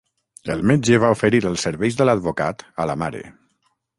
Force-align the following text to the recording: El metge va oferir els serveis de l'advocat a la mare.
El 0.53 0.63
metge 0.71 0.97
va 1.03 1.11
oferir 1.15 1.41
els 1.51 1.67
serveis 1.69 1.99
de 2.01 2.09
l'advocat 2.09 2.65
a 2.85 2.91
la 2.93 2.99
mare. 3.05 3.21